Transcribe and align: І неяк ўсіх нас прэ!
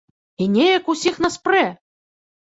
І 0.45 0.47
неяк 0.53 0.89
ўсіх 0.93 1.21
нас 1.27 1.37
прэ! 1.45 1.63